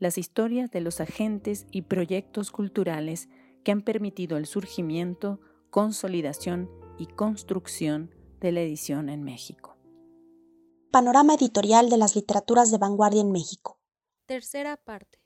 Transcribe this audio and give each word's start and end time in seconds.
las 0.00 0.18
historias 0.18 0.70
de 0.70 0.80
los 0.80 1.00
agentes 1.00 1.66
y 1.70 1.82
proyectos 1.82 2.50
culturales 2.50 3.28
que 3.62 3.70
han 3.70 3.82
permitido 3.82 4.38
el 4.38 4.46
surgimiento, 4.46 5.40
consolidación 5.68 6.70
y 6.98 7.06
construcción 7.06 8.12
de 8.40 8.50
la 8.50 8.62
edición 8.62 9.10
en 9.10 9.22
México. 9.22 9.76
Panorama 10.90 11.34
editorial 11.34 11.90
de 11.90 11.98
las 11.98 12.16
literaturas 12.16 12.70
de 12.70 12.78
vanguardia 12.78 13.20
en 13.20 13.30
México. 13.30 13.78
Tercera 14.26 14.76
parte. 14.78 15.20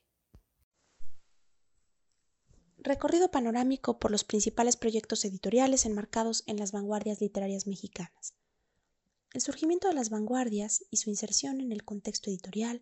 Recorrido 2.77 3.31
panorámico 3.31 3.97
por 3.97 4.11
los 4.11 4.25
principales 4.25 4.75
proyectos 4.75 5.25
editoriales 5.25 5.85
enmarcados 5.85 6.43
en 6.45 6.57
las 6.57 6.71
vanguardias 6.71 7.19
literarias 7.21 7.65
mexicanas. 7.65 8.35
El 9.35 9.41
surgimiento 9.41 9.89
de 9.89 9.93
las 9.93 10.09
vanguardias 10.09 10.85
y 10.91 10.95
su 10.95 11.09
inserción 11.09 11.59
en 11.59 11.73
el 11.73 11.83
contexto 11.83 12.29
editorial 12.29 12.81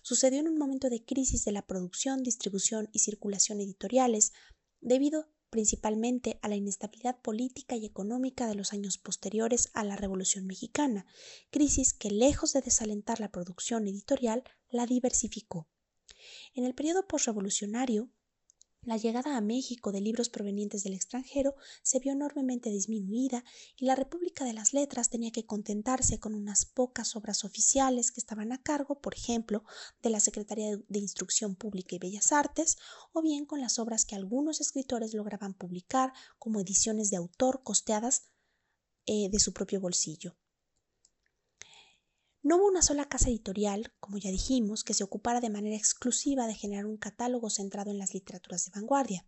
sucedió 0.00 0.40
en 0.40 0.48
un 0.48 0.56
momento 0.56 0.88
de 0.88 1.04
crisis 1.04 1.44
de 1.44 1.52
la 1.52 1.66
producción, 1.66 2.22
distribución 2.22 2.88
y 2.90 3.00
circulación 3.00 3.60
editoriales, 3.60 4.32
debido 4.80 5.28
principalmente 5.50 6.38
a 6.40 6.48
la 6.48 6.56
inestabilidad 6.56 7.20
política 7.20 7.76
y 7.76 7.84
económica 7.84 8.46
de 8.46 8.54
los 8.54 8.72
años 8.72 8.96
posteriores 8.96 9.68
a 9.74 9.84
la 9.84 9.96
Revolución 9.96 10.46
Mexicana, 10.46 11.04
crisis 11.50 11.92
que 11.92 12.10
lejos 12.10 12.54
de 12.54 12.62
desalentar 12.62 13.20
la 13.20 13.30
producción 13.30 13.86
editorial, 13.86 14.42
la 14.70 14.86
diversificó. 14.86 15.68
En 16.54 16.64
el 16.64 16.74
periodo 16.74 17.06
postrevolucionario, 17.06 18.10
la 18.82 18.96
llegada 18.96 19.36
a 19.36 19.40
México 19.40 19.92
de 19.92 20.00
libros 20.00 20.30
provenientes 20.30 20.84
del 20.84 20.94
extranjero 20.94 21.54
se 21.82 21.98
vio 21.98 22.12
enormemente 22.12 22.70
disminuida 22.70 23.44
y 23.76 23.84
la 23.84 23.94
República 23.94 24.44
de 24.44 24.54
las 24.54 24.72
Letras 24.72 25.10
tenía 25.10 25.32
que 25.32 25.44
contentarse 25.44 26.18
con 26.18 26.34
unas 26.34 26.64
pocas 26.64 27.14
obras 27.14 27.44
oficiales 27.44 28.10
que 28.10 28.20
estaban 28.20 28.52
a 28.52 28.62
cargo, 28.62 29.00
por 29.00 29.14
ejemplo, 29.14 29.64
de 30.02 30.10
la 30.10 30.20
Secretaría 30.20 30.76
de 30.76 30.98
Instrucción 30.98 31.56
Pública 31.56 31.94
y 31.94 31.98
Bellas 31.98 32.32
Artes, 32.32 32.78
o 33.12 33.20
bien 33.20 33.44
con 33.44 33.60
las 33.60 33.78
obras 33.78 34.06
que 34.06 34.14
algunos 34.14 34.60
escritores 34.60 35.12
lograban 35.12 35.52
publicar 35.52 36.12
como 36.38 36.60
ediciones 36.60 37.10
de 37.10 37.18
autor 37.18 37.62
costeadas 37.62 38.30
eh, 39.06 39.28
de 39.30 39.38
su 39.40 39.52
propio 39.52 39.80
bolsillo. 39.80 40.36
No 42.42 42.56
hubo 42.56 42.68
una 42.68 42.80
sola 42.80 43.04
casa 43.04 43.28
editorial, 43.28 43.92
como 44.00 44.16
ya 44.16 44.30
dijimos, 44.30 44.82
que 44.82 44.94
se 44.94 45.04
ocupara 45.04 45.42
de 45.42 45.50
manera 45.50 45.76
exclusiva 45.76 46.46
de 46.46 46.54
generar 46.54 46.86
un 46.86 46.96
catálogo 46.96 47.50
centrado 47.50 47.90
en 47.90 47.98
las 47.98 48.14
literaturas 48.14 48.64
de 48.64 48.70
vanguardia. 48.74 49.26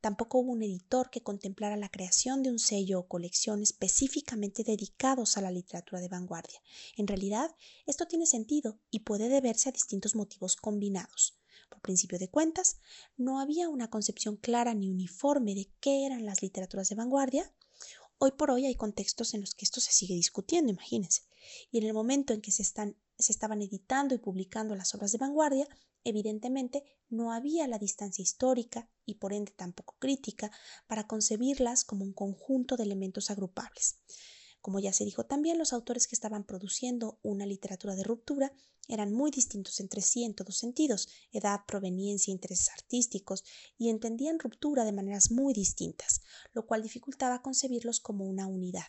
Tampoco 0.00 0.38
hubo 0.38 0.52
un 0.52 0.62
editor 0.62 1.10
que 1.10 1.24
contemplara 1.24 1.76
la 1.76 1.88
creación 1.88 2.44
de 2.44 2.50
un 2.50 2.60
sello 2.60 3.00
o 3.00 3.08
colección 3.08 3.62
específicamente 3.62 4.62
dedicados 4.62 5.36
a 5.36 5.40
la 5.40 5.50
literatura 5.50 6.00
de 6.00 6.08
vanguardia. 6.08 6.62
En 6.96 7.08
realidad, 7.08 7.50
esto 7.86 8.06
tiene 8.06 8.26
sentido 8.26 8.78
y 8.92 9.00
puede 9.00 9.28
deberse 9.28 9.68
a 9.68 9.72
distintos 9.72 10.14
motivos 10.14 10.54
combinados. 10.54 11.36
Por 11.68 11.80
principio 11.80 12.20
de 12.20 12.30
cuentas, 12.30 12.78
no 13.16 13.40
había 13.40 13.68
una 13.68 13.90
concepción 13.90 14.36
clara 14.36 14.72
ni 14.72 14.88
uniforme 14.88 15.56
de 15.56 15.68
qué 15.80 16.06
eran 16.06 16.24
las 16.26 16.42
literaturas 16.42 16.88
de 16.90 16.94
vanguardia. 16.94 17.52
Hoy 18.22 18.32
por 18.32 18.50
hoy 18.50 18.66
hay 18.66 18.74
contextos 18.74 19.32
en 19.32 19.40
los 19.40 19.54
que 19.54 19.64
esto 19.64 19.80
se 19.80 19.92
sigue 19.92 20.12
discutiendo, 20.12 20.70
imagínense. 20.70 21.22
Y 21.70 21.78
en 21.78 21.84
el 21.84 21.94
momento 21.94 22.34
en 22.34 22.42
que 22.42 22.52
se, 22.52 22.62
estaban 22.62 23.62
editando 23.62 24.14
y 24.14 24.18
publicando 24.18 24.76
las 24.76 24.94
obras 24.94 25.12
de 25.12 25.16
vanguardia, 25.16 25.66
evidentemente 26.04 26.84
no 27.08 27.32
había 27.32 27.66
la 27.66 27.78
distancia 27.78 28.22
histórica 28.22 28.90
y 29.06 29.14
por 29.14 29.32
ende 29.32 29.52
tampoco 29.52 29.96
crítica 29.98 30.52
para 30.86 31.06
concebirlas 31.06 31.82
como 31.82 32.04
un 32.04 32.12
conjunto 32.12 32.76
de 32.76 32.82
elementos 32.82 33.30
agrupables. 33.30 33.96
Como 34.60 34.78
ya 34.78 34.92
se 34.92 35.04
dijo 35.04 35.24
también, 35.24 35.58
los 35.58 35.72
autores 35.72 36.06
que 36.06 36.14
estaban 36.14 36.44
produciendo 36.44 37.18
una 37.22 37.46
literatura 37.46 37.94
de 37.94 38.04
ruptura 38.04 38.52
eran 38.88 39.12
muy 39.12 39.30
distintos 39.30 39.80
entre 39.80 40.02
sí 40.02 40.24
en 40.24 40.34
todos 40.34 40.56
sentidos, 40.56 41.08
edad, 41.32 41.60
proveniencia, 41.66 42.32
intereses 42.32 42.68
artísticos, 42.70 43.44
y 43.78 43.88
entendían 43.88 44.38
ruptura 44.38 44.84
de 44.84 44.92
maneras 44.92 45.30
muy 45.30 45.54
distintas, 45.54 46.20
lo 46.52 46.66
cual 46.66 46.82
dificultaba 46.82 47.40
concebirlos 47.40 48.00
como 48.00 48.24
una 48.24 48.46
unidad. 48.46 48.86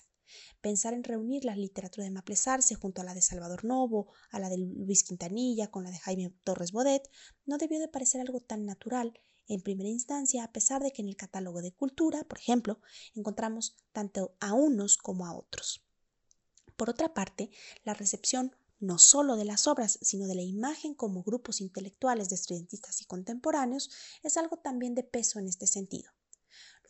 Pensar 0.61 0.93
en 0.93 1.03
reunir 1.03 1.45
la 1.45 1.55
literatura 1.55 2.05
de 2.05 2.11
Maplesarse 2.11 2.75
junto 2.75 3.01
a 3.01 3.03
la 3.03 3.13
de 3.13 3.21
Salvador 3.21 3.65
Novo, 3.65 4.11
a 4.29 4.39
la 4.39 4.49
de 4.49 4.57
Luis 4.57 5.03
Quintanilla, 5.03 5.69
con 5.69 5.83
la 5.83 5.91
de 5.91 5.99
Jaime 5.99 6.33
Torres 6.43 6.71
Bodet, 6.71 7.09
no 7.45 7.57
debió 7.57 7.79
de 7.79 7.87
parecer 7.87 8.21
algo 8.21 8.39
tan 8.39 8.65
natural 8.65 9.13
en 9.47 9.61
primera 9.61 9.89
instancia, 9.89 10.43
a 10.43 10.51
pesar 10.51 10.81
de 10.81 10.91
que 10.91 11.01
en 11.01 11.09
el 11.09 11.17
catálogo 11.17 11.61
de 11.61 11.71
cultura, 11.71 12.23
por 12.23 12.37
ejemplo, 12.37 12.79
encontramos 13.15 13.77
tanto 13.91 14.35
a 14.39 14.53
unos 14.53 14.97
como 14.97 15.25
a 15.25 15.35
otros. 15.35 15.83
Por 16.75 16.89
otra 16.89 17.13
parte, 17.13 17.51
la 17.83 17.93
recepción 17.93 18.55
no 18.79 18.97
solo 18.97 19.35
de 19.35 19.45
las 19.45 19.67
obras, 19.67 19.99
sino 20.01 20.27
de 20.27 20.35
la 20.35 20.41
imagen 20.41 20.95
como 20.95 21.23
grupos 21.23 21.61
intelectuales 21.61 22.29
de 22.29 22.35
estudiantistas 22.35 23.01
y 23.01 23.05
contemporáneos, 23.05 23.91
es 24.23 24.37
algo 24.37 24.57
también 24.57 24.95
de 24.95 25.03
peso 25.03 25.39
en 25.39 25.47
este 25.47 25.67
sentido. 25.67 26.11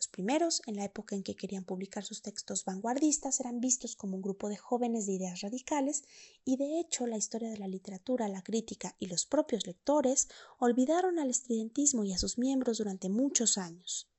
Los 0.02 0.08
primeros, 0.08 0.62
en 0.66 0.74
la 0.74 0.84
época 0.84 1.14
en 1.14 1.22
que 1.22 1.36
querían 1.36 1.62
publicar 1.62 2.02
sus 2.02 2.22
textos 2.22 2.64
vanguardistas, 2.64 3.38
eran 3.38 3.60
vistos 3.60 3.94
como 3.94 4.16
un 4.16 4.22
grupo 4.22 4.48
de 4.48 4.56
jóvenes 4.56 5.06
de 5.06 5.12
ideas 5.12 5.42
radicales 5.42 6.02
y 6.44 6.56
de 6.56 6.80
hecho 6.80 7.06
la 7.06 7.16
historia 7.16 7.50
de 7.50 7.58
la 7.58 7.68
literatura, 7.68 8.26
la 8.26 8.42
crítica 8.42 8.96
y 8.98 9.06
los 9.06 9.26
propios 9.26 9.64
lectores 9.64 10.26
olvidaron 10.58 11.20
al 11.20 11.30
estudiantismo 11.30 12.02
y 12.02 12.12
a 12.12 12.18
sus 12.18 12.36
miembros 12.36 12.78
durante 12.78 13.10
muchos 13.10 13.56
años. 13.58 14.11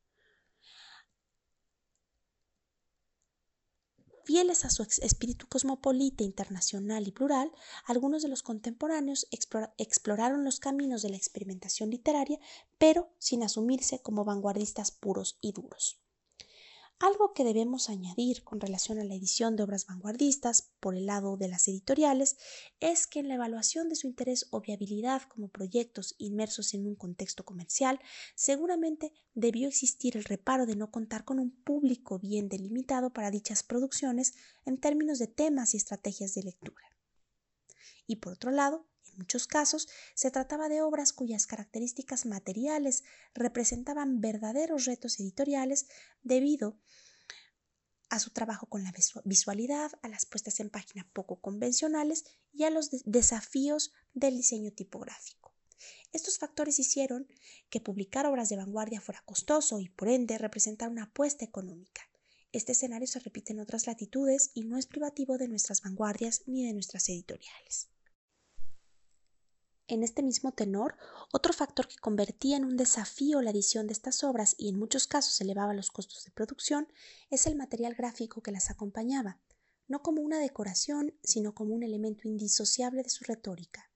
Fieles 4.25 4.63
a 4.63 4.69
su 4.69 4.83
espíritu 4.83 5.47
cosmopolita, 5.47 6.23
internacional 6.23 7.07
y 7.07 7.11
plural, 7.11 7.51
algunos 7.85 8.23
de 8.23 8.29
los 8.29 8.41
contemporáneos 8.41 9.27
exploraron 9.77 10.45
los 10.45 10.61
caminos 10.61 11.01
de 11.01 11.09
la 11.09 11.17
experimentación 11.17 11.89
literaria, 11.89 12.39
pero 12.77 13.09
sin 13.19 13.43
asumirse 13.43 13.99
como 13.99 14.23
vanguardistas 14.23 14.91
puros 14.91 15.37
y 15.41 15.51
duros. 15.51 16.02
Algo 17.03 17.33
que 17.33 17.43
debemos 17.43 17.89
añadir 17.89 18.45
con 18.45 18.61
relación 18.61 18.97
a 18.97 19.03
la 19.03 19.13
edición 19.13 19.57
de 19.57 19.63
obras 19.63 19.87
vanguardistas 19.87 20.71
por 20.79 20.95
el 20.95 21.05
lado 21.05 21.35
de 21.35 21.49
las 21.49 21.67
editoriales 21.67 22.37
es 22.79 23.07
que 23.07 23.19
en 23.19 23.27
la 23.27 23.33
evaluación 23.33 23.89
de 23.89 23.97
su 23.97 24.07
interés 24.07 24.47
o 24.51 24.61
viabilidad 24.61 25.23
como 25.23 25.49
proyectos 25.49 26.15
inmersos 26.17 26.73
en 26.73 26.87
un 26.87 26.95
contexto 26.95 27.43
comercial, 27.43 27.99
seguramente 28.35 29.11
debió 29.33 29.67
existir 29.67 30.15
el 30.15 30.23
reparo 30.23 30.65
de 30.65 30.77
no 30.77 30.91
contar 30.91 31.25
con 31.25 31.41
un 31.41 31.51
público 31.51 32.19
bien 32.19 32.47
delimitado 32.47 33.11
para 33.11 33.31
dichas 33.31 33.63
producciones 33.63 34.33
en 34.65 34.77
términos 34.77 35.19
de 35.19 35.27
temas 35.27 35.73
y 35.73 35.77
estrategias 35.77 36.33
de 36.35 36.43
lectura. 36.43 36.87
Y 38.07 38.15
por 38.15 38.31
otro 38.31 38.49
lado, 38.49 38.87
en 39.13 39.19
muchos 39.19 39.47
casos 39.47 39.87
se 40.15 40.31
trataba 40.31 40.69
de 40.69 40.81
obras 40.81 41.13
cuyas 41.13 41.47
características 41.47 42.25
materiales 42.25 43.03
representaban 43.33 44.21
verdaderos 44.21 44.85
retos 44.85 45.19
editoriales 45.19 45.87
debido 46.23 46.77
a 48.09 48.19
su 48.19 48.29
trabajo 48.29 48.67
con 48.67 48.83
la 48.83 48.93
visualidad, 49.25 49.91
a 50.01 50.07
las 50.07 50.25
puestas 50.25 50.59
en 50.59 50.69
página 50.69 51.07
poco 51.13 51.39
convencionales 51.41 52.25
y 52.51 52.63
a 52.63 52.69
los 52.69 52.89
desafíos 53.05 53.91
del 54.13 54.37
diseño 54.37 54.71
tipográfico. 54.71 55.55
Estos 56.11 56.37
factores 56.37 56.77
hicieron 56.77 57.27
que 57.69 57.81
publicar 57.81 58.27
obras 58.27 58.49
de 58.49 58.57
vanguardia 58.57 59.01
fuera 59.01 59.23
costoso 59.25 59.79
y 59.79 59.89
por 59.89 60.09
ende 60.09 60.37
representara 60.37 60.91
una 60.91 61.05
apuesta 61.05 61.43
económica. 61.43 62.01
Este 62.51 62.73
escenario 62.73 63.07
se 63.07 63.19
repite 63.19 63.51
en 63.51 63.59
otras 63.59 63.87
latitudes 63.87 64.51
y 64.53 64.65
no 64.65 64.77
es 64.77 64.85
privativo 64.85 65.39
de 65.39 65.47
nuestras 65.47 65.81
vanguardias 65.81 66.43
ni 66.45 66.67
de 66.67 66.73
nuestras 66.73 67.09
editoriales. 67.09 67.89
En 69.93 70.01
este 70.01 70.23
mismo 70.23 70.51
tenor, 70.51 70.97
otro 71.31 71.53
factor 71.53 71.87
que 71.87 71.97
convertía 71.97 72.57
en 72.57 72.65
un 72.65 72.77
desafío 72.77 73.43
la 73.43 73.51
edición 73.51 73.85
de 73.85 73.93
estas 73.93 74.23
obras 74.23 74.55
y 74.57 74.69
en 74.69 74.79
muchos 74.79 75.05
casos 75.05 75.39
elevaba 75.39 75.75
los 75.75 75.91
costos 75.91 76.23
de 76.23 76.31
producción 76.31 76.87
es 77.29 77.45
el 77.45 77.55
material 77.55 77.93
gráfico 77.93 78.41
que 78.41 78.51
las 78.51 78.71
acompañaba, 78.71 79.39
no 79.87 80.01
como 80.01 80.23
una 80.23 80.39
decoración, 80.39 81.13
sino 81.21 81.53
como 81.53 81.75
un 81.75 81.83
elemento 81.83 82.27
indisociable 82.27 83.03
de 83.03 83.11
su 83.11 83.23
retórica. 83.23 83.91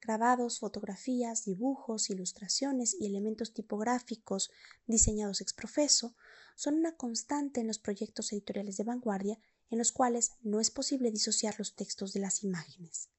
Grabados, 0.00 0.60
fotografías, 0.60 1.44
dibujos, 1.44 2.08
ilustraciones 2.08 2.96
y 2.98 3.04
elementos 3.04 3.52
tipográficos 3.52 4.50
diseñados 4.86 5.42
ex 5.42 5.52
profeso 5.52 6.16
son 6.56 6.76
una 6.76 6.96
constante 6.96 7.60
en 7.60 7.66
los 7.66 7.78
proyectos 7.78 8.32
editoriales 8.32 8.78
de 8.78 8.84
vanguardia 8.84 9.38
en 9.68 9.76
los 9.76 9.92
cuales 9.92 10.36
no 10.40 10.58
es 10.58 10.70
posible 10.70 11.10
disociar 11.10 11.56
los 11.58 11.74
textos 11.74 12.14
de 12.14 12.20
las 12.20 12.44
imágenes. 12.44 13.10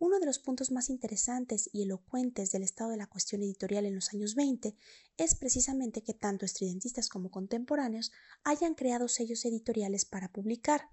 Uno 0.00 0.20
de 0.20 0.26
los 0.26 0.38
puntos 0.38 0.70
más 0.70 0.90
interesantes 0.90 1.68
y 1.72 1.82
elocuentes 1.82 2.52
del 2.52 2.62
estado 2.62 2.90
de 2.90 2.96
la 2.96 3.08
cuestión 3.08 3.42
editorial 3.42 3.84
en 3.84 3.96
los 3.96 4.14
años 4.14 4.36
20 4.36 4.76
es 5.16 5.34
precisamente 5.34 6.02
que 6.02 6.14
tanto 6.14 6.44
estridentistas 6.46 7.08
como 7.08 7.32
contemporáneos 7.32 8.12
hayan 8.44 8.74
creado 8.74 9.08
sellos 9.08 9.44
editoriales 9.44 10.04
para 10.04 10.30
publicar. 10.30 10.90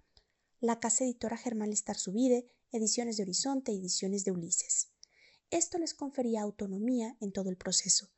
La 0.59 0.79
casa 0.79 1.03
editora 1.03 1.37
Germán 1.37 1.71
Subide, 1.75 2.47
Ediciones 2.71 3.17
de 3.17 3.23
Horizonte 3.23 3.71
y 3.71 3.79
Ediciones 3.79 4.25
de 4.25 4.31
Ulises. 4.31 4.89
Esto 5.51 5.77
les 5.77 5.93
confería 5.93 6.41
autonomía 6.41 7.15
en 7.21 7.31
todo 7.31 7.51
el 7.51 7.57
proceso. 7.57 8.09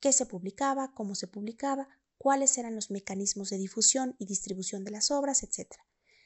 ¿Qué 0.00 0.12
se 0.12 0.26
publicaba? 0.26 0.92
¿Cómo 0.92 1.14
se 1.14 1.28
publicaba? 1.28 1.88
¿Cuáles 2.18 2.58
eran 2.58 2.74
los 2.74 2.90
mecanismos 2.90 3.50
de 3.50 3.58
difusión 3.58 4.16
y 4.18 4.26
distribución 4.26 4.82
de 4.82 4.90
las 4.90 5.12
obras? 5.12 5.44
etc. 5.44 5.76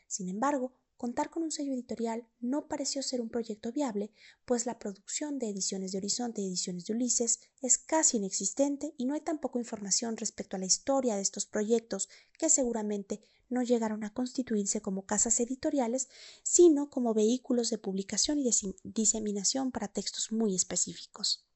Sin 0.06 0.28
embargo, 0.28 0.72
contar 1.00 1.30
con 1.30 1.42
un 1.42 1.50
sello 1.50 1.72
editorial 1.72 2.28
no 2.40 2.68
pareció 2.68 3.02
ser 3.02 3.22
un 3.22 3.30
proyecto 3.30 3.72
viable, 3.72 4.12
pues 4.44 4.66
la 4.66 4.78
producción 4.78 5.38
de 5.38 5.48
ediciones 5.48 5.92
de 5.92 5.98
Horizonte 5.98 6.42
y 6.42 6.46
ediciones 6.46 6.84
de 6.84 6.92
Ulises 6.92 7.40
es 7.62 7.78
casi 7.78 8.18
inexistente 8.18 8.92
y 8.98 9.06
no 9.06 9.14
hay 9.14 9.22
tampoco 9.22 9.58
información 9.58 10.18
respecto 10.18 10.56
a 10.56 10.58
la 10.58 10.66
historia 10.66 11.16
de 11.16 11.22
estos 11.22 11.46
proyectos 11.46 12.10
que 12.38 12.50
seguramente 12.50 13.22
no 13.48 13.62
llegaron 13.62 14.04
a 14.04 14.12
constituirse 14.12 14.82
como 14.82 15.06
casas 15.06 15.40
editoriales, 15.40 16.10
sino 16.42 16.90
como 16.90 17.14
vehículos 17.14 17.70
de 17.70 17.78
publicación 17.78 18.38
y 18.38 18.50
diseminación 18.84 19.72
para 19.72 19.88
textos 19.88 20.32
muy 20.32 20.54
específicos. 20.54 21.46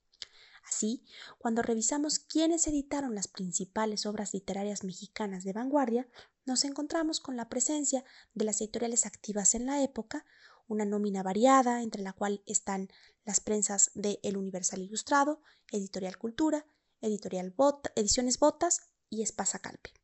Así, 0.66 1.04
cuando 1.36 1.60
revisamos 1.60 2.18
quiénes 2.18 2.66
editaron 2.66 3.14
las 3.14 3.28
principales 3.28 4.06
obras 4.06 4.32
literarias 4.32 4.84
mexicanas 4.84 5.44
de 5.44 5.52
vanguardia, 5.52 6.08
nos 6.46 6.64
encontramos 6.64 7.20
con 7.20 7.36
la 7.36 7.48
presencia 7.48 8.04
de 8.34 8.44
las 8.44 8.60
editoriales 8.60 9.06
activas 9.06 9.54
en 9.54 9.66
la 9.66 9.82
época, 9.82 10.24
una 10.68 10.84
nómina 10.84 11.22
variada 11.22 11.82
entre 11.82 12.02
la 12.02 12.12
cual 12.12 12.42
están 12.46 12.88
las 13.24 13.40
prensas 13.40 13.90
de 13.94 14.20
El 14.22 14.36
Universal 14.36 14.82
Ilustrado, 14.82 15.40
Editorial 15.70 16.18
Cultura, 16.18 16.66
Editorial 17.00 17.54
Ediciones 17.96 18.38
Botas 18.38 18.88
y 19.10 19.22
Espasa 19.22 19.58
Calpe. 19.58 20.03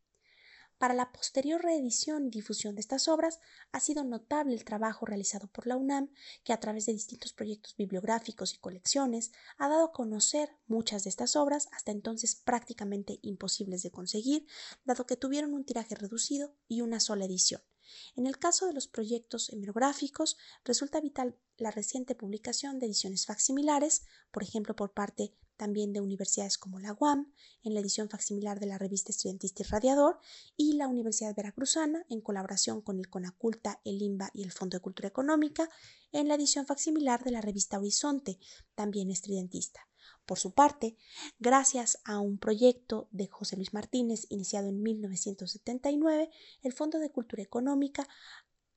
Para 0.80 0.94
la 0.94 1.12
posterior 1.12 1.60
reedición 1.60 2.24
y 2.24 2.30
difusión 2.30 2.74
de 2.74 2.80
estas 2.80 3.06
obras 3.06 3.38
ha 3.70 3.80
sido 3.80 4.02
notable 4.02 4.54
el 4.54 4.64
trabajo 4.64 5.04
realizado 5.04 5.46
por 5.46 5.66
la 5.66 5.76
UNAM, 5.76 6.10
que 6.42 6.54
a 6.54 6.58
través 6.58 6.86
de 6.86 6.94
distintos 6.94 7.34
proyectos 7.34 7.76
bibliográficos 7.76 8.54
y 8.54 8.56
colecciones 8.56 9.30
ha 9.58 9.68
dado 9.68 9.84
a 9.84 9.92
conocer 9.92 10.56
muchas 10.68 11.04
de 11.04 11.10
estas 11.10 11.36
obras, 11.36 11.68
hasta 11.72 11.92
entonces 11.92 12.34
prácticamente 12.34 13.18
imposibles 13.20 13.82
de 13.82 13.90
conseguir, 13.90 14.46
dado 14.86 15.06
que 15.06 15.18
tuvieron 15.18 15.52
un 15.52 15.66
tiraje 15.66 15.94
reducido 15.96 16.56
y 16.66 16.80
una 16.80 16.98
sola 16.98 17.26
edición. 17.26 17.60
En 18.16 18.26
el 18.26 18.38
caso 18.38 18.66
de 18.66 18.72
los 18.72 18.88
proyectos 18.88 19.50
hemerográficos, 19.50 20.38
resulta 20.64 21.02
vital 21.02 21.36
la 21.58 21.72
reciente 21.72 22.14
publicación 22.14 22.78
de 22.78 22.86
ediciones 22.86 23.26
facsimilares, 23.26 24.06
por 24.30 24.42
ejemplo 24.42 24.74
por 24.74 24.94
parte 24.94 25.36
también 25.60 25.92
de 25.92 26.00
universidades 26.00 26.56
como 26.56 26.80
la 26.80 26.96
UAM, 26.98 27.30
en 27.62 27.74
la 27.74 27.80
edición 27.80 28.08
facsimilar 28.08 28.60
de 28.60 28.64
la 28.64 28.78
revista 28.78 29.12
Estudiantista 29.12 29.62
y 29.62 29.66
Radiador, 29.66 30.18
y 30.56 30.72
la 30.72 30.88
Universidad 30.88 31.36
Veracruzana, 31.36 32.06
en 32.08 32.22
colaboración 32.22 32.80
con 32.80 32.98
el 32.98 33.10
CONACULTA, 33.10 33.82
el 33.84 34.00
IMBA 34.00 34.30
y 34.32 34.42
el 34.42 34.52
Fondo 34.52 34.78
de 34.78 34.80
Cultura 34.80 35.08
Económica, 35.08 35.68
en 36.12 36.28
la 36.28 36.36
edición 36.36 36.64
facsimilar 36.64 37.22
de 37.24 37.32
la 37.32 37.42
revista 37.42 37.78
Horizonte, 37.78 38.38
también 38.74 39.10
estridentista. 39.10 39.86
Por 40.24 40.38
su 40.38 40.52
parte, 40.52 40.96
gracias 41.38 41.98
a 42.04 42.20
un 42.20 42.38
proyecto 42.38 43.08
de 43.10 43.26
José 43.26 43.56
Luis 43.56 43.74
Martínez 43.74 44.26
iniciado 44.30 44.68
en 44.68 44.82
1979, 44.82 46.30
el 46.62 46.72
Fondo 46.72 46.98
de 46.98 47.10
Cultura 47.10 47.42
Económica 47.42 48.08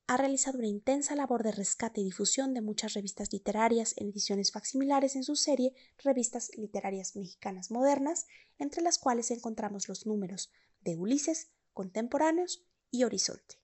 ha 0.06 0.16
realizado 0.18 0.58
una 0.58 0.66
intensa 0.66 1.16
labor 1.16 1.42
de 1.42 1.52
rescate 1.52 2.00
y 2.00 2.04
difusión 2.04 2.52
de 2.52 2.60
muchas 2.60 2.92
revistas 2.92 3.32
literarias 3.32 3.94
en 3.96 4.08
ediciones 4.08 4.52
facsimilares 4.52 5.16
en 5.16 5.24
su 5.24 5.34
serie 5.34 5.72
Revistas 5.98 6.50
Literarias 6.56 7.16
Mexicanas 7.16 7.70
Modernas, 7.70 8.26
entre 8.58 8.82
las 8.82 8.98
cuales 8.98 9.30
encontramos 9.30 9.88
los 9.88 10.06
números 10.06 10.52
de 10.82 10.96
Ulises, 10.96 11.52
Contemporáneos 11.72 12.64
y 12.90 13.04
Horizonte. 13.04 13.56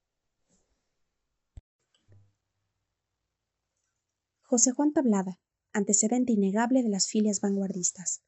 José 4.43 4.73
Juan 4.73 4.93
Tablada, 4.93 5.39
antecedente 5.73 6.33
innegable 6.33 6.83
de 6.83 6.89
las 6.89 7.07
filias 7.07 7.41
vanguardistas. 7.41 8.23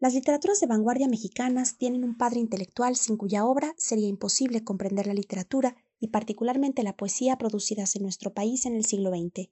Las 0.00 0.14
literaturas 0.14 0.58
de 0.58 0.66
vanguardia 0.66 1.06
mexicanas 1.06 1.76
tienen 1.76 2.02
un 2.02 2.16
padre 2.16 2.40
intelectual 2.40 2.96
sin 2.96 3.16
cuya 3.16 3.44
obra 3.44 3.74
sería 3.76 4.08
imposible 4.08 4.64
comprender 4.64 5.06
la 5.06 5.14
literatura 5.14 5.76
y 6.04 6.08
particularmente 6.08 6.82
la 6.82 6.96
poesía 6.96 7.38
producidas 7.38 7.96
en 7.96 8.02
nuestro 8.02 8.34
país 8.34 8.66
en 8.66 8.74
el 8.74 8.84
siglo 8.84 9.08
XX. 9.08 9.48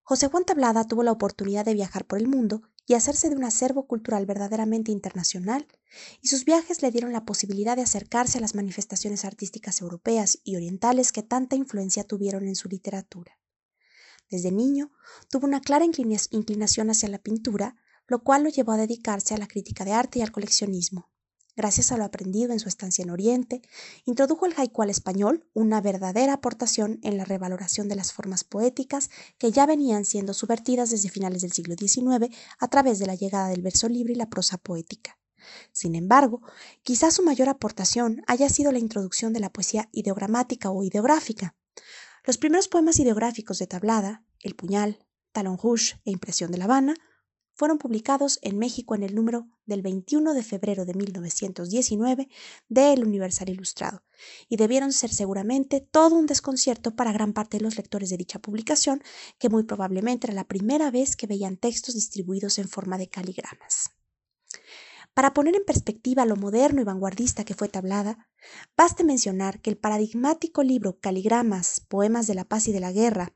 José 0.00 0.28
Juan 0.28 0.46
Tablada 0.46 0.86
tuvo 0.86 1.02
la 1.02 1.12
oportunidad 1.12 1.66
de 1.66 1.74
viajar 1.74 2.06
por 2.06 2.18
el 2.18 2.28
mundo 2.28 2.62
y 2.86 2.94
hacerse 2.94 3.28
de 3.28 3.36
un 3.36 3.44
acervo 3.44 3.86
cultural 3.86 4.24
verdaderamente 4.24 4.90
internacional, 4.90 5.68
y 6.22 6.28
sus 6.28 6.46
viajes 6.46 6.80
le 6.80 6.90
dieron 6.90 7.12
la 7.12 7.26
posibilidad 7.26 7.76
de 7.76 7.82
acercarse 7.82 8.38
a 8.38 8.40
las 8.40 8.54
manifestaciones 8.54 9.26
artísticas 9.26 9.82
europeas 9.82 10.38
y 10.44 10.56
orientales 10.56 11.12
que 11.12 11.22
tanta 11.22 11.56
influencia 11.56 12.04
tuvieron 12.04 12.48
en 12.48 12.56
su 12.56 12.70
literatura. 12.70 13.38
Desde 14.30 14.50
niño 14.50 14.92
tuvo 15.30 15.46
una 15.46 15.60
clara 15.60 15.84
inclinación 15.84 16.88
hacia 16.88 17.10
la 17.10 17.18
pintura, 17.18 17.76
lo 18.06 18.24
cual 18.24 18.44
lo 18.44 18.48
llevó 18.48 18.72
a 18.72 18.78
dedicarse 18.78 19.34
a 19.34 19.38
la 19.38 19.46
crítica 19.46 19.84
de 19.84 19.92
arte 19.92 20.20
y 20.20 20.22
al 20.22 20.32
coleccionismo. 20.32 21.11
Gracias 21.54 21.92
a 21.92 21.98
lo 21.98 22.04
aprendido 22.04 22.52
en 22.52 22.60
su 22.60 22.68
estancia 22.68 23.02
en 23.02 23.10
Oriente, 23.10 23.60
introdujo 24.06 24.46
el 24.46 24.54
haiku 24.56 24.84
español, 24.84 25.46
una 25.52 25.82
verdadera 25.82 26.32
aportación 26.32 26.98
en 27.02 27.18
la 27.18 27.26
revaloración 27.26 27.88
de 27.88 27.96
las 27.96 28.12
formas 28.12 28.42
poéticas 28.42 29.10
que 29.36 29.52
ya 29.52 29.66
venían 29.66 30.06
siendo 30.06 30.32
subvertidas 30.32 30.90
desde 30.90 31.10
finales 31.10 31.42
del 31.42 31.52
siglo 31.52 31.74
XIX 31.78 32.34
a 32.58 32.68
través 32.68 32.98
de 32.98 33.06
la 33.06 33.14
llegada 33.14 33.48
del 33.48 33.60
verso 33.60 33.88
libre 33.90 34.14
y 34.14 34.16
la 34.16 34.30
prosa 34.30 34.56
poética. 34.56 35.18
Sin 35.72 35.94
embargo, 35.94 36.40
quizás 36.82 37.14
su 37.14 37.22
mayor 37.22 37.50
aportación 37.50 38.22
haya 38.26 38.48
sido 38.48 38.72
la 38.72 38.78
introducción 38.78 39.34
de 39.34 39.40
la 39.40 39.52
poesía 39.52 39.90
ideogramática 39.92 40.70
o 40.70 40.82
ideográfica. 40.84 41.54
Los 42.24 42.38
primeros 42.38 42.68
poemas 42.68 42.98
ideográficos 42.98 43.58
de 43.58 43.66
Tablada, 43.66 44.24
El 44.40 44.54
Puñal, 44.54 45.04
Talon 45.32 45.58
Rouge 45.58 46.00
e 46.04 46.12
Impresión 46.12 46.50
de 46.50 46.58
La 46.58 46.64
Habana, 46.64 46.94
fueron 47.54 47.78
publicados 47.78 48.38
en 48.42 48.58
México 48.58 48.94
en 48.94 49.02
el 49.02 49.14
número 49.14 49.48
del 49.66 49.82
21 49.82 50.34
de 50.34 50.42
febrero 50.42 50.84
de 50.84 50.94
1919 50.94 52.28
de 52.68 52.92
El 52.92 53.04
Universal 53.04 53.48
Ilustrado, 53.50 54.02
y 54.48 54.56
debieron 54.56 54.92
ser 54.92 55.12
seguramente 55.12 55.80
todo 55.80 56.16
un 56.16 56.26
desconcierto 56.26 56.94
para 56.94 57.12
gran 57.12 57.32
parte 57.32 57.58
de 57.58 57.64
los 57.64 57.76
lectores 57.76 58.10
de 58.10 58.16
dicha 58.16 58.38
publicación, 58.38 59.02
que 59.38 59.48
muy 59.48 59.64
probablemente 59.64 60.26
era 60.26 60.34
la 60.34 60.48
primera 60.48 60.90
vez 60.90 61.16
que 61.16 61.26
veían 61.26 61.56
textos 61.56 61.94
distribuidos 61.94 62.58
en 62.58 62.68
forma 62.68 62.98
de 62.98 63.08
caligramas. 63.08 63.90
Para 65.14 65.34
poner 65.34 65.54
en 65.54 65.64
perspectiva 65.64 66.24
lo 66.24 66.36
moderno 66.36 66.80
y 66.80 66.84
vanguardista 66.84 67.44
que 67.44 67.54
fue 67.54 67.68
Tablada, 67.68 68.30
baste 68.76 69.04
mencionar 69.04 69.60
que 69.60 69.68
el 69.68 69.76
paradigmático 69.76 70.62
libro 70.62 70.98
Caligramas, 70.98 71.80
Poemas 71.80 72.26
de 72.26 72.34
la 72.34 72.44
Paz 72.44 72.68
y 72.68 72.72
de 72.72 72.80
la 72.80 72.92
Guerra, 72.92 73.34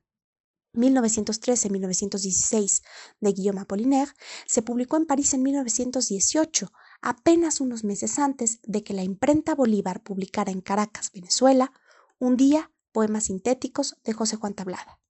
1913-1916 0.76 2.82
de 3.20 3.32
Guillaume 3.32 3.60
Apollinaire, 3.60 4.12
se 4.46 4.62
publicó 4.62 4.96
en 4.96 5.06
París 5.06 5.34
en 5.34 5.42
1918, 5.42 6.72
apenas 7.02 7.60
unos 7.60 7.84
meses 7.84 8.18
antes 8.18 8.60
de 8.62 8.82
que 8.82 8.94
la 8.94 9.02
imprenta 9.02 9.54
Bolívar 9.54 10.02
publicara 10.02 10.52
en 10.52 10.60
Caracas, 10.60 11.10
Venezuela, 11.12 11.72
un 12.18 12.36
día 12.36 12.70
poemas 12.92 13.24
sintéticos 13.24 13.96
de 14.04 14.12
José 14.12 14.36
Juan 14.36 14.54
Tablada. 14.54 15.00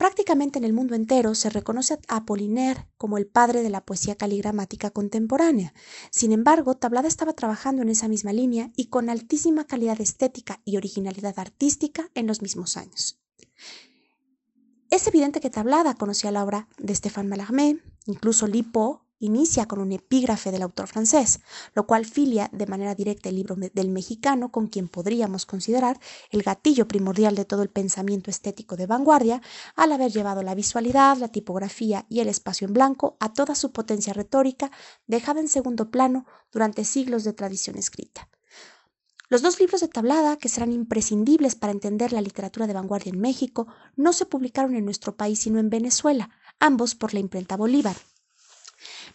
Prácticamente 0.00 0.58
en 0.58 0.64
el 0.64 0.72
mundo 0.72 0.94
entero 0.94 1.34
se 1.34 1.50
reconoce 1.50 1.98
a 2.08 2.16
Apollinaire 2.16 2.88
como 2.96 3.18
el 3.18 3.26
padre 3.26 3.62
de 3.62 3.68
la 3.68 3.84
poesía 3.84 4.14
caligramática 4.14 4.88
contemporánea. 4.88 5.74
Sin 6.10 6.32
embargo, 6.32 6.74
Tablada 6.74 7.06
estaba 7.06 7.34
trabajando 7.34 7.82
en 7.82 7.90
esa 7.90 8.08
misma 8.08 8.32
línea 8.32 8.72
y 8.74 8.86
con 8.86 9.10
altísima 9.10 9.66
calidad 9.66 10.00
estética 10.00 10.62
y 10.64 10.78
originalidad 10.78 11.38
artística 11.38 12.08
en 12.14 12.26
los 12.26 12.40
mismos 12.40 12.78
años. 12.78 13.19
Es 14.90 15.06
evidente 15.06 15.40
que 15.40 15.50
Tablada 15.50 15.94
conocía 15.94 16.32
la 16.32 16.42
obra 16.42 16.66
de 16.76 16.92
Stéphane 16.92 17.28
Mallarmé, 17.28 17.78
incluso 18.06 18.48
Lipo 18.48 19.06
inicia 19.20 19.66
con 19.66 19.78
un 19.78 19.92
epígrafe 19.92 20.50
del 20.50 20.62
autor 20.62 20.88
francés, 20.88 21.40
lo 21.74 21.86
cual 21.86 22.06
filia 22.06 22.50
de 22.52 22.66
manera 22.66 22.96
directa 22.96 23.28
el 23.28 23.36
libro 23.36 23.54
del 23.54 23.88
mexicano 23.90 24.50
con 24.50 24.66
quien 24.66 24.88
podríamos 24.88 25.46
considerar 25.46 26.00
el 26.30 26.42
gatillo 26.42 26.88
primordial 26.88 27.36
de 27.36 27.44
todo 27.44 27.62
el 27.62 27.68
pensamiento 27.68 28.30
estético 28.30 28.74
de 28.74 28.86
vanguardia, 28.86 29.42
al 29.76 29.92
haber 29.92 30.10
llevado 30.10 30.42
la 30.42 30.56
visualidad, 30.56 31.18
la 31.18 31.28
tipografía 31.28 32.04
y 32.08 32.18
el 32.18 32.28
espacio 32.28 32.66
en 32.66 32.74
blanco 32.74 33.16
a 33.20 33.32
toda 33.32 33.54
su 33.54 33.70
potencia 33.70 34.12
retórica, 34.12 34.72
dejada 35.06 35.40
en 35.40 35.48
segundo 35.48 35.92
plano 35.92 36.26
durante 36.50 36.84
siglos 36.84 37.22
de 37.22 37.32
tradición 37.32 37.76
escrita. 37.76 38.28
Los 39.30 39.42
dos 39.42 39.60
libros 39.60 39.80
de 39.80 39.86
tablada, 39.86 40.36
que 40.36 40.48
serán 40.48 40.72
imprescindibles 40.72 41.54
para 41.54 41.72
entender 41.72 42.12
la 42.12 42.20
literatura 42.20 42.66
de 42.66 42.72
vanguardia 42.72 43.12
en 43.12 43.20
México, 43.20 43.68
no 43.94 44.12
se 44.12 44.26
publicaron 44.26 44.74
en 44.74 44.84
nuestro 44.84 45.16
país 45.16 45.38
sino 45.38 45.60
en 45.60 45.70
Venezuela, 45.70 46.30
ambos 46.58 46.96
por 46.96 47.14
la 47.14 47.20
imprenta 47.20 47.56
Bolívar. 47.56 47.96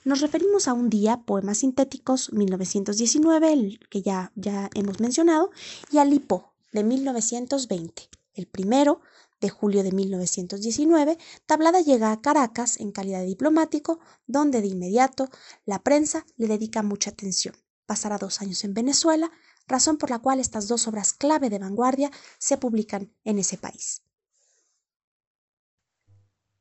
Nos 0.06 0.22
referimos 0.22 0.70
a 0.70 0.74
un 0.74 0.90
día, 0.90 1.24
Poemas 1.26 1.58
Sintéticos, 1.58 2.32
1919, 2.32 3.52
el 3.52 3.80
que 3.90 4.04
ya, 4.04 4.32
ya 4.36 4.70
hemos 4.74 5.02
mencionado, 5.02 5.52
y 5.92 5.98
a 5.98 6.06
Lipo, 6.06 6.54
de 6.72 6.86
1920, 6.86 8.10
el 8.36 8.48
primero 8.48 9.02
de 9.42 9.50
julio 9.50 9.84
de 9.84 9.92
1919, 9.92 11.18
Tablada 11.46 11.82
llega 11.82 12.14
a 12.14 12.22
Caracas 12.22 12.80
en 12.80 12.94
calidad 12.94 13.20
de 13.20 13.26
diplomático, 13.26 14.00
donde 14.28 14.62
de 14.62 14.68
inmediato 14.68 15.28
la 15.66 15.84
prensa 15.84 16.26
le 16.38 16.48
dedica 16.48 16.84
mucha 16.84 17.10
atención. 17.10 17.54
Pasará 17.86 18.18
dos 18.18 18.42
años 18.42 18.64
en 18.64 18.74
Venezuela, 18.74 19.30
razón 19.68 19.98
por 19.98 20.10
la 20.10 20.20
cual 20.20 20.40
estas 20.40 20.68
dos 20.68 20.88
obras 20.88 21.14
clave 21.14 21.50
de 21.50 21.60
vanguardia 21.60 22.12
se 22.38 22.58
publican 22.58 23.14
en 23.24 23.40
ese 23.40 23.58
país. 23.58 24.02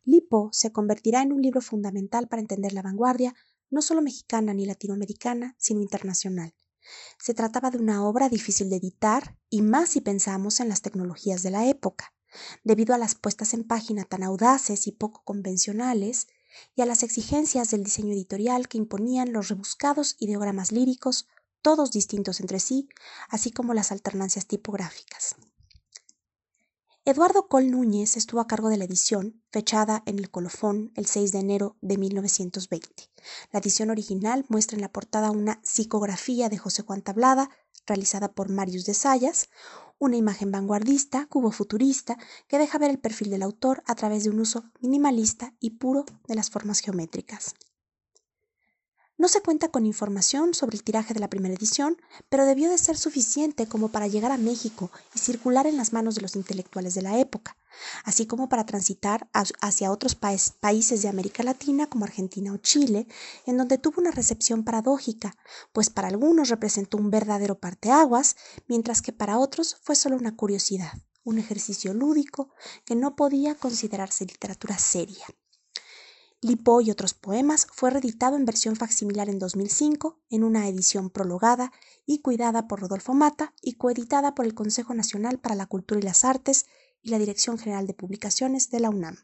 Lipo 0.05 0.51
se 0.53 0.73
convertirá 0.73 1.23
en 1.23 1.33
un 1.33 1.41
libro 1.41 1.61
fundamental 1.61 2.29
para 2.29 2.43
entender 2.43 2.73
la 2.73 2.83
vanguardia, 2.83 3.35
no 3.71 3.81
solo 3.81 4.03
mexicana 4.03 4.53
ni 4.53 4.67
latinoamericana, 4.67 5.57
sino 5.59 5.81
internacional. 5.81 6.55
Se 7.19 7.33
trataba 7.33 7.71
de 7.71 7.79
una 7.79 8.07
obra 8.07 8.29
difícil 8.29 8.69
de 8.69 8.77
editar, 8.77 9.39
y 9.49 9.63
más 9.63 9.91
si 9.91 10.01
pensamos 10.03 10.61
en 10.61 10.69
las 10.69 10.83
tecnologías 10.83 11.43
de 11.43 11.51
la 11.51 11.67
época, 11.67 12.13
debido 12.63 12.95
a 12.95 12.99
las 12.99 13.15
puestas 13.15 13.55
en 13.55 13.65
página 13.65 14.05
tan 14.05 14.23
audaces 14.23 14.87
y 14.87 14.93
poco 14.93 15.23
convencionales, 15.25 16.29
y 16.77 16.83
a 16.83 16.87
las 16.87 17.03
exigencias 17.03 17.71
del 17.71 17.83
diseño 17.83 18.13
editorial 18.13 18.69
que 18.69 18.79
imponían 18.79 19.33
los 19.33 19.49
rebuscados 19.49 20.17
ideogramas 20.19 20.71
líricos, 20.71 21.27
todos 21.65 21.91
distintos 21.91 22.41
entre 22.41 22.61
sí, 22.61 22.91
así 23.31 23.51
como 23.51 23.73
las 23.73 23.91
alternancias 23.91 24.47
tipográficas. 24.47 25.35
Eduardo 27.07 27.49
Col 27.49 27.71
Núñez 27.71 28.19
estuvo 28.19 28.41
a 28.41 28.47
cargo 28.47 28.69
de 28.69 28.77
la 28.77 28.85
edición, 28.85 29.43
fechada 29.51 30.03
en 30.05 30.19
el 30.19 30.31
colofón 30.31 30.93
el 30.95 31.07
6 31.07 31.33
de 31.33 31.39
enero 31.39 31.77
de 31.81 31.97
1920. 31.97 33.11
La 33.51 33.61
edición 33.61 33.89
original 33.89 34.45
muestra 34.49 34.77
en 34.77 34.83
la 34.83 34.93
portada 34.93 35.31
una 35.31 35.59
psicografía 35.63 36.51
de 36.51 36.59
José 36.59 36.83
Juan 36.83 37.01
Tablada, 37.01 37.49
realizada 37.87 38.33
por 38.33 38.51
Marius 38.51 38.85
de 38.85 38.93
Sayas, 38.93 39.49
una 39.99 40.17
imagen 40.17 40.51
vanguardista, 40.53 41.27
cubo-futurista, 41.27 42.19
que 42.47 42.59
deja 42.59 42.77
ver 42.77 42.91
el 42.91 42.99
perfil 42.99 43.31
del 43.31 43.43
autor 43.43 43.83
a 43.87 43.95
través 43.95 44.25
de 44.25 44.31
un 44.31 44.41
uso 44.41 44.65
minimalista 44.81 45.55
y 45.61 45.71
puro 45.79 46.05
de 46.29 46.35
las 46.35 46.51
formas 46.51 46.81
geométricas. 46.81 47.55
No 49.25 49.29
se 49.29 49.41
cuenta 49.41 49.71
con 49.71 49.87
información 49.87 50.53
sobre 50.53 50.77
el 50.77 50.85
tiraje 50.85 51.15
de 51.15 51.21
la 51.21 51.31
primera 51.31 51.55
edición, 51.55 51.97
pero 52.29 52.45
debió 52.45 52.69
de 52.69 52.77
ser 52.77 52.99
suficiente 52.99 53.67
como 53.67 53.89
para 53.89 54.07
llegar 54.07 54.31
a 54.31 54.37
México 54.37 54.91
y 55.15 55.19
circular 55.19 55.67
en 55.67 55.79
las 55.79 55.95
manos 55.95 56.15
de 56.15 56.21
los 56.21 56.37
intelectuales 56.37 56.93
de 56.95 57.01
la 57.01 57.19
época, 57.19 57.57
así 58.05 58.27
como 58.27 58.51
para 58.51 58.67
transitar 58.67 59.31
hacia 59.33 59.91
otros 59.91 60.15
países 60.15 61.01
de 61.01 61.09
América 61.09 61.43
Latina 61.43 61.87
como 61.87 62.05
Argentina 62.05 62.53
o 62.53 62.59
Chile, 62.59 63.07
en 63.47 63.57
donde 63.57 63.79
tuvo 63.79 64.03
una 64.03 64.11
recepción 64.11 64.63
paradójica, 64.63 65.35
pues 65.73 65.89
para 65.89 66.09
algunos 66.09 66.51
representó 66.51 66.99
un 66.99 67.11
verdadero 67.11 67.59
parteaguas, 67.59 68.37
mientras 68.69 69.01
que 69.01 69.15
para 69.15 69.39
otros 69.39 69.79
fue 69.83 69.97
solo 69.97 70.17
una 70.17 70.37
curiosidad, 70.37 70.93
un 71.23 71.39
ejercicio 71.39 71.95
lúdico 71.95 72.51
que 72.85 72.95
no 72.95 73.17
podía 73.17 73.55
considerarse 73.55 74.27
literatura 74.27 74.77
seria. 74.77 75.25
Lipo 76.45 76.83
y 76.83 76.91
otros 76.91 77.15
poemas 77.15 77.67
fue 77.73 77.89
reeditado 77.89 78.37
en 78.37 78.45
versión 78.45 78.77
facsimilar 78.77 79.31
en 79.31 79.39
2005, 79.39 80.21
en 80.29 80.45
una 80.45 80.69
edición 80.69 81.09
prologada 81.09 81.73
y 82.05 82.19
cuidada 82.19 82.69
por 82.69 82.83
Rodolfo 82.83 83.15
Mata 83.15 83.55
y 83.63 83.77
coeditada 83.77 84.35
por 84.35 84.45
el 84.45 84.53
Consejo 84.53 84.93
Nacional 84.93 85.39
para 85.39 85.55
la 85.55 85.65
Cultura 85.65 86.01
y 86.01 86.03
las 86.03 86.23
Artes 86.23 86.67
y 87.01 87.09
la 87.09 87.19
Dirección 87.19 87.57
General 87.57 87.87
de 87.87 87.95
Publicaciones 87.95 88.71
de 88.71 88.81
la 88.81 88.91
UNAM. 88.91 89.17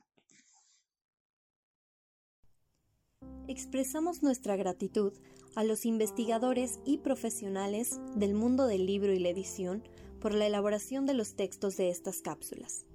Expresamos 3.49 4.23
nuestra 4.23 4.57
gratitud 4.57 5.13
a 5.57 5.63
los 5.63 5.85
investigadores 5.85 6.79
y 6.87 6.99
profesionales 6.99 8.01
del 8.17 8.33
mundo 8.33 8.67
del 8.67 8.87
libro 8.87 9.13
y 9.13 9.19
la 9.19 9.29
edición 9.29 9.87
por 10.23 10.33
la 10.33 10.47
elaboración 10.47 11.05
de 11.05 11.13
los 11.13 11.37
textos 11.37 11.77
de 11.77 11.91
estas 11.91 12.23
cápsulas. 12.23 12.87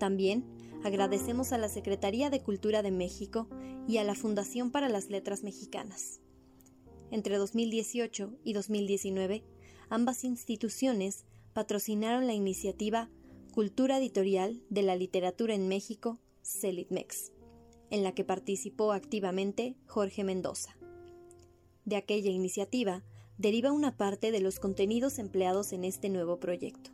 También 0.00 0.44
agradecemos 0.84 1.52
a 1.52 1.58
la 1.58 1.70
Secretaría 1.70 2.28
de 2.28 2.42
Cultura 2.42 2.82
de 2.82 2.90
México 2.90 3.48
y 3.88 3.96
a 3.96 4.04
la 4.04 4.14
Fundación 4.14 4.70
para 4.70 4.90
las 4.90 5.08
Letras 5.08 5.42
Mexicanas. 5.42 6.20
Entre 7.10 7.38
2018 7.38 8.34
y 8.44 8.52
2019, 8.52 9.44
ambas 9.88 10.24
instituciones 10.24 11.24
patrocinaron 11.54 12.26
la 12.26 12.34
iniciativa 12.34 13.08
Cultura 13.52 13.96
Editorial 13.96 14.62
de 14.68 14.82
la 14.82 14.94
Literatura 14.94 15.54
en 15.54 15.68
México, 15.68 16.18
CELITMEX, 16.42 17.32
en 17.90 18.02
la 18.02 18.12
que 18.12 18.24
participó 18.24 18.92
activamente 18.92 19.76
Jorge 19.86 20.22
Mendoza. 20.22 20.76
De 21.86 21.96
aquella 21.96 22.30
iniciativa 22.30 23.02
deriva 23.38 23.72
una 23.72 23.96
parte 23.96 24.32
de 24.32 24.40
los 24.40 24.60
contenidos 24.60 25.18
empleados 25.18 25.72
en 25.72 25.84
este 25.84 26.10
nuevo 26.10 26.40
proyecto 26.40 26.93